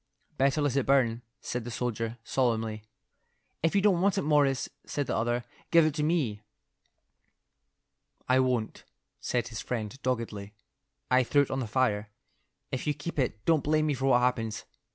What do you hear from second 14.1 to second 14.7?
happens.